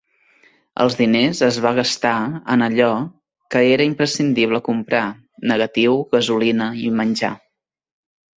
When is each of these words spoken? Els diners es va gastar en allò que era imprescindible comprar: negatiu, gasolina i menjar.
Els 0.83 0.95
diners 1.01 1.41
es 1.47 1.59
va 1.65 1.73
gastar 1.79 2.13
en 2.53 2.63
allò 2.67 2.87
que 3.57 3.61
era 3.75 3.87
imprescindible 3.91 4.63
comprar: 4.69 5.03
negatiu, 5.53 6.01
gasolina 6.17 6.71
i 6.87 6.89
menjar. 7.05 7.33